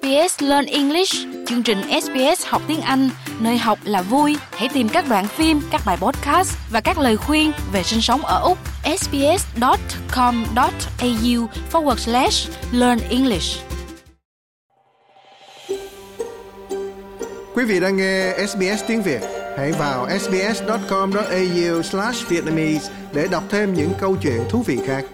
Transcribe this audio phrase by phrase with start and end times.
[0.00, 1.14] SBS Learn English,
[1.46, 4.36] chương trình SBS học tiếng Anh, nơi học là vui.
[4.52, 8.20] Hãy tìm các đoạn phim, các bài podcast và các lời khuyên về sinh sống
[8.20, 8.58] ở Úc.
[8.98, 9.46] sbs.com.au
[11.72, 13.62] forward slash learn English.
[17.54, 19.20] Quý vị đang nghe SBS tiếng Việt.
[19.56, 25.04] Hãy vào sbs.com.au slash Vietnamese để đọc thêm những câu chuyện thú vị khác.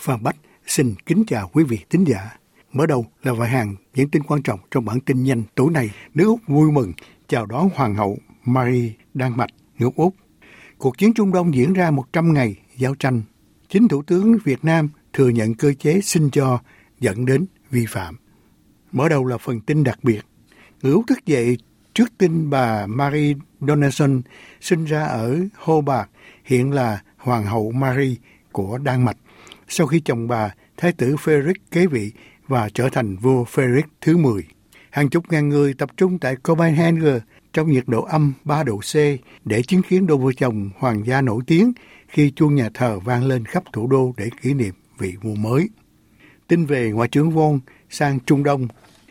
[0.00, 0.36] Phan Bách
[0.68, 2.36] xin kính chào quý vị thính giả.
[2.72, 5.90] Mở đầu là vài hàng những tin quan trọng trong bản tin nhanh tối nay.
[6.14, 6.92] Nước Úc vui mừng
[7.28, 10.14] chào đón Hoàng hậu Marie Đan Mạch, nước Úc.
[10.78, 13.22] Cuộc chiến Trung Đông diễn ra 100 ngày giao tranh.
[13.68, 16.58] Chính Thủ tướng Việt Nam thừa nhận cơ chế xin cho
[17.00, 18.16] dẫn đến vi phạm.
[18.92, 20.20] Mở đầu là phần tin đặc biệt.
[20.82, 21.58] Người Úc thức dậy
[21.94, 24.22] trước tin bà Marie Donaldson
[24.60, 26.08] sinh ra ở Hobart,
[26.44, 28.14] hiện là Hoàng hậu Marie
[28.52, 29.16] của Đan Mạch
[29.68, 32.12] sau khi chồng bà, Thái tử Frederick kế vị
[32.48, 34.42] và trở thành vua Frederick thứ 10.
[34.90, 37.20] Hàng chục ngàn người tập trung tại Copenhagen
[37.52, 38.94] trong nhiệt độ âm 3 độ C
[39.44, 41.72] để chứng kiến đôi vợ chồng hoàng gia nổi tiếng
[42.08, 45.68] khi chuông nhà thờ vang lên khắp thủ đô để kỷ niệm vị vua mới.
[46.48, 48.68] Tin về Ngoại trưởng Von sang Trung Đông,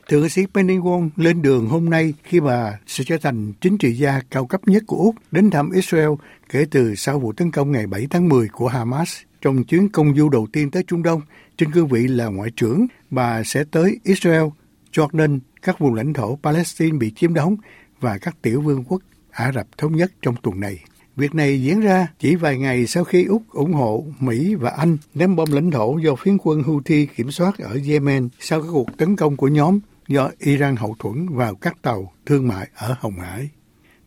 [0.10, 3.94] Thượng sĩ Penny Wong lên đường hôm nay khi bà sẽ trở thành chính trị
[3.94, 6.10] gia cao cấp nhất của Úc đến thăm Israel
[6.50, 9.18] kể từ sau vụ tấn công ngày 7 tháng 10 của Hamas.
[9.48, 11.22] Trong chuyến công du đầu tiên tới Trung Đông,
[11.58, 14.44] trên cương vị là ngoại trưởng, bà sẽ tới Israel,
[14.92, 17.56] Jordan, các vùng lãnh thổ Palestine bị chiếm đóng
[18.00, 20.80] và các tiểu vương quốc Ả Rập Thống Nhất trong tuần này.
[21.16, 24.98] Việc này diễn ra chỉ vài ngày sau khi Úc ủng hộ Mỹ và Anh
[25.14, 28.98] ném bom lãnh thổ do phiến quân Houthi kiểm soát ở Yemen sau các cuộc
[28.98, 33.20] tấn công của nhóm do Iran hậu thuẫn vào các tàu thương mại ở Hồng
[33.20, 33.50] Hải.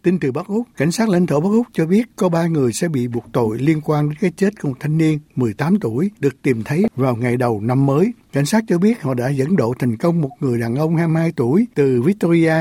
[0.03, 2.73] Tin từ Bắc Úc, cảnh sát lãnh thổ Bắc Úc cho biết có ba người
[2.73, 6.11] sẽ bị buộc tội liên quan đến cái chết của một thanh niên 18 tuổi
[6.21, 8.13] được tìm thấy vào ngày đầu năm mới.
[8.33, 11.33] Cảnh sát cho biết họ đã dẫn độ thành công một người đàn ông 22
[11.37, 12.55] tuổi từ Victoria,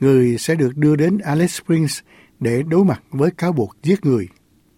[0.00, 1.98] người sẽ được đưa đến Alice Springs
[2.40, 4.28] để đối mặt với cáo buộc giết người.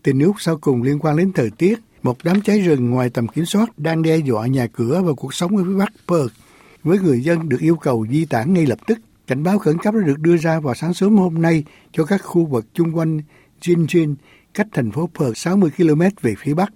[0.02, 3.28] Tin Úc sau cùng liên quan đến thời tiết, một đám cháy rừng ngoài tầm
[3.28, 6.34] kiểm soát đang đe dọa nhà cửa và cuộc sống ở phía Bắc Perth.
[6.82, 9.94] Với người dân được yêu cầu di tản ngay lập tức Cảnh báo khẩn cấp
[9.94, 13.20] đã được đưa ra vào sáng sớm hôm nay cho các khu vực chung quanh
[13.60, 14.14] Jinjin,
[14.54, 16.72] cách thành phố Perth 60 km về phía bắc.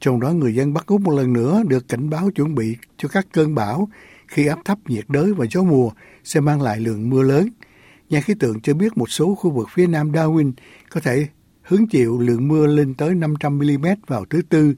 [0.00, 3.08] Trong đó người dân Bắc Úc một lần nữa được cảnh báo chuẩn bị cho
[3.08, 3.88] các cơn bão
[4.26, 5.90] khi áp thấp nhiệt đới và gió mùa
[6.24, 7.48] sẽ mang lại lượng mưa lớn.
[8.10, 10.52] Nhà khí tượng cho biết một số khu vực phía nam Darwin
[10.90, 11.26] có thể
[11.62, 14.74] hứng chịu lượng mưa lên tới 500 mm vào thứ Tư,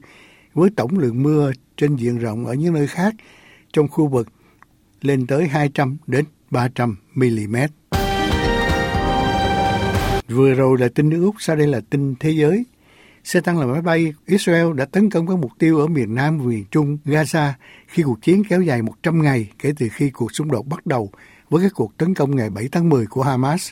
[0.53, 3.15] với tổng lượng mưa trên diện rộng ở những nơi khác
[3.73, 4.27] trong khu vực
[5.01, 7.55] lên tới 200 đến 300 mm.
[10.27, 12.65] Vừa rồi là tin nước Úc, sau đây là tin thế giới.
[13.23, 16.39] Xe tăng là máy bay Israel đã tấn công các mục tiêu ở miền Nam
[16.39, 17.51] và miền Trung Gaza
[17.87, 21.11] khi cuộc chiến kéo dài 100 ngày kể từ khi cuộc xung đột bắt đầu
[21.49, 23.71] với các cuộc tấn công ngày 7 tháng 10 của Hamas.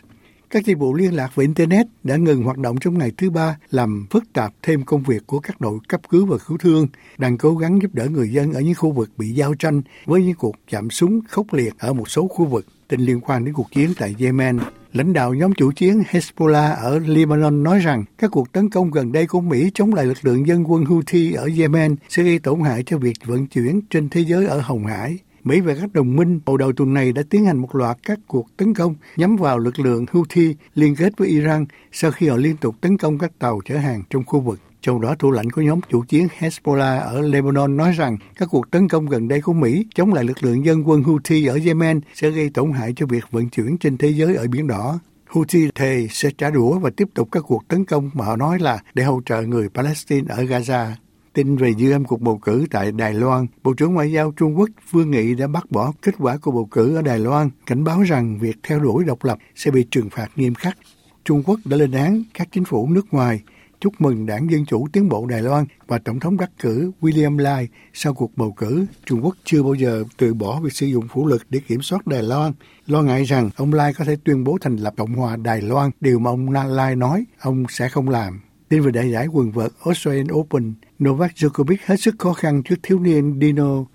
[0.54, 3.58] Các dịch vụ liên lạc về Internet đã ngừng hoạt động trong ngày thứ ba,
[3.70, 6.88] làm phức tạp thêm công việc của các đội cấp cứu và cứu thương,
[7.18, 10.24] đang cố gắng giúp đỡ người dân ở những khu vực bị giao tranh với
[10.24, 12.66] những cuộc chạm súng khốc liệt ở một số khu vực.
[12.88, 14.60] Tin liên quan đến cuộc chiến tại Yemen,
[14.94, 19.12] lãnh đạo nhóm chủ chiến Hezbollah ở Lebanon nói rằng các cuộc tấn công gần
[19.12, 22.62] đây của Mỹ chống lại lực lượng dân quân Houthi ở Yemen sẽ gây tổn
[22.62, 25.18] hại cho việc vận chuyển trên thế giới ở Hồng Hải.
[25.44, 28.20] Mỹ và các đồng minh hồi đầu tuần này đã tiến hành một loạt các
[28.28, 32.38] cuộc tấn công nhắm vào lực lượng Houthi liên kết với Iran sau khi họ
[32.38, 34.60] liên tục tấn công các tàu chở hàng trong khu vực.
[34.82, 38.72] Trong đó, thủ lãnh của nhóm chủ chiến Hezbollah ở Lebanon nói rằng các cuộc
[38.72, 42.02] tấn công gần đây của Mỹ chống lại lực lượng dân quân Houthi ở Yemen
[42.14, 45.00] sẽ gây tổn hại cho việc vận chuyển trên thế giới ở Biển Đỏ.
[45.30, 48.60] Houthi thề sẽ trả đũa và tiếp tục các cuộc tấn công mà họ nói
[48.60, 50.92] là để hỗ trợ người Palestine ở Gaza.
[51.34, 54.60] Tin về dư âm cuộc bầu cử tại Đài Loan, Bộ trưởng Ngoại giao Trung
[54.60, 57.84] Quốc Vương Nghị đã bác bỏ kết quả của bầu cử ở Đài Loan, cảnh
[57.84, 60.78] báo rằng việc theo đuổi độc lập sẽ bị trừng phạt nghiêm khắc.
[61.26, 63.42] Trung Quốc đã lên án các chính phủ nước ngoài
[63.80, 67.38] chúc mừng đảng Dân Chủ Tiến bộ Đài Loan và Tổng thống đắc cử William
[67.38, 68.86] Lai sau cuộc bầu cử.
[69.06, 72.08] Trung Quốc chưa bao giờ từ bỏ việc sử dụng vũ lực để kiểm soát
[72.08, 72.54] Đài Loan,
[72.88, 75.92] lo ngại rằng ông Lai có thể tuyên bố thành lập Cộng hòa Đài Loan,
[76.02, 78.42] điều mà ông Lai nói ông sẽ không làm.
[78.70, 80.74] Tin về đại giải quần vợt Australian Open,
[81.04, 83.86] Novak Djokovic hết sức khó khăn trước thiếu niên Dino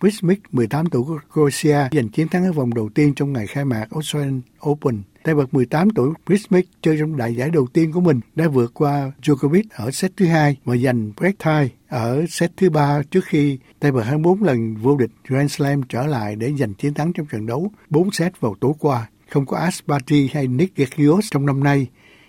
[0.00, 3.64] Wismik, 18 tuổi của Croatia, giành chiến thắng ở vòng đầu tiên trong ngày khai
[3.64, 5.02] mạc Australian Open.
[5.22, 8.74] Tay vợt 18 tuổi Wismik chơi trong đại giải đầu tiên của mình đã vượt
[8.74, 13.24] qua Djokovic ở set thứ hai và giành break tie ở set thứ ba trước
[13.24, 17.12] khi tay vợt 24 lần vô địch Grand Slam trở lại để giành chiến thắng
[17.12, 19.08] trong trận đấu 4 set vào tối qua.
[19.30, 21.86] Không có Aspati hay Nick Kyrgios trong năm nay,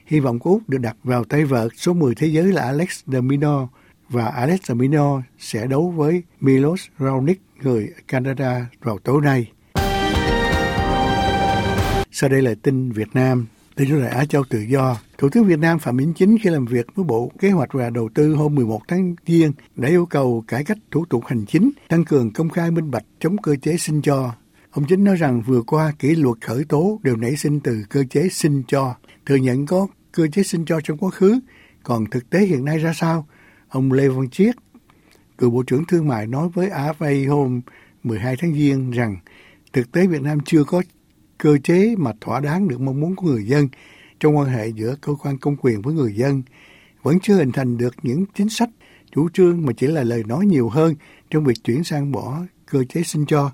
[0.07, 3.01] hy vọng của Úc được đặt vào tay vợt số 10 thế giới là Alex
[3.07, 3.69] de Minaur
[4.09, 9.51] và Alex de Minaur sẽ đấu với Milos Raonic người Canada vào tối nay.
[12.11, 13.47] Sau đây là tin Việt Nam.
[13.75, 14.97] Tin chủ đại Á Châu Tự Do.
[15.17, 17.89] Thủ tướng Việt Nam Phạm Minh Chính khi làm việc với Bộ Kế hoạch và
[17.89, 21.71] Đầu tư hôm 11 tháng Giêng đã yêu cầu cải cách thủ tục hành chính,
[21.87, 24.33] tăng cường công khai minh bạch chống cơ chế xin cho.
[24.71, 28.03] Ông Chính nói rằng vừa qua kỷ luật khởi tố đều nảy sinh từ cơ
[28.09, 31.39] chế xin cho, thừa nhận có cơ chế xin cho trong quá khứ,
[31.83, 33.27] còn thực tế hiện nay ra sao?
[33.69, 34.55] Ông Lê Văn Chiết,
[35.37, 37.61] cựu Bộ trưởng Thương mại nói với AFA hôm
[38.03, 39.17] 12 tháng Giêng rằng
[39.73, 40.81] thực tế Việt Nam chưa có
[41.37, 43.67] cơ chế mà thỏa đáng được mong muốn của người dân
[44.19, 46.43] trong quan hệ giữa cơ quan công quyền với người dân
[47.03, 48.69] vẫn chưa hình thành được những chính sách
[49.11, 50.95] chủ trương mà chỉ là lời nói nhiều hơn
[51.29, 53.51] trong việc chuyển sang bỏ cơ chế xin cho.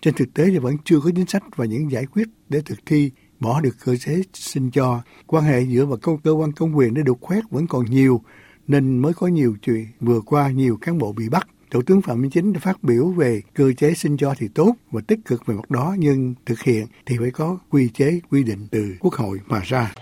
[0.00, 2.78] Trên thực tế thì vẫn chưa có chính sách và những giải quyết để thực
[2.86, 3.10] thi
[3.40, 5.02] bỏ được cơ chế xin cho.
[5.26, 8.22] Quan hệ giữa và cơ quan công quyền để được khoét vẫn còn nhiều
[8.66, 12.22] nên mới có nhiều chuyện vừa qua nhiều cán bộ bị bắt Thủ tướng Phạm
[12.22, 15.46] Minh Chính đã phát biểu về cơ chế xin cho thì tốt và tích cực
[15.46, 19.14] về mặt đó nhưng thực hiện thì phải có quy chế quy định từ Quốc
[19.14, 19.92] hội mà ra.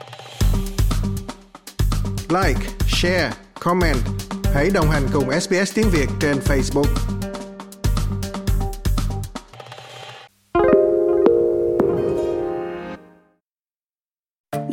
[2.29, 3.99] Like, share, comment.
[4.45, 7.16] Hãy đồng hành cùng SBS tiếng Việt trên Facebook.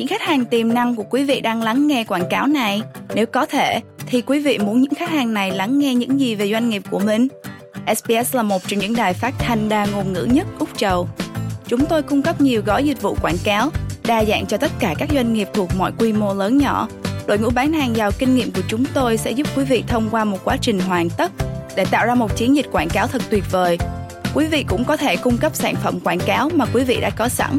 [0.04, 2.82] Những khách hàng tiềm năng của quý vị đang lắng nghe quảng cáo này,
[3.16, 6.36] nếu có thể thì quý vị muốn những khách hàng này lắng nghe những gì
[6.36, 7.28] về doanh nghiệp của mình?
[7.98, 11.08] SBS là một trong những đài phát thanh đa ngôn ngữ nhất Úc Châu.
[11.68, 13.70] Chúng tôi cung cấp nhiều gói dịch vụ quảng cáo,
[14.08, 16.88] đa dạng cho tất cả các doanh nghiệp thuộc mọi quy mô lớn nhỏ.
[17.28, 20.10] Đội ngũ bán hàng giàu kinh nghiệm của chúng tôi sẽ giúp quý vị thông
[20.12, 21.32] qua một quá trình hoàn tất
[21.76, 23.78] để tạo ra một chiến dịch quảng cáo thật tuyệt vời.
[24.34, 27.10] Quý vị cũng có thể cung cấp sản phẩm quảng cáo mà quý vị đã
[27.10, 27.58] có sẵn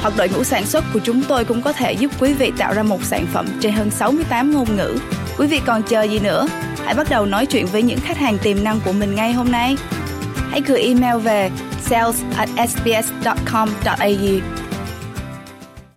[0.00, 2.74] hoặc đội ngũ sản xuất của chúng tôi cũng có thể giúp quý vị tạo
[2.74, 4.98] ra một sản phẩm trên hơn 68 ngôn ngữ
[5.40, 6.46] Quý vị còn chờ gì nữa?
[6.84, 9.52] Hãy bắt đầu nói chuyện với những khách hàng tiềm năng của mình ngay hôm
[9.52, 9.76] nay.
[10.50, 11.50] Hãy gửi email về
[11.82, 14.59] sales at sbs.com.au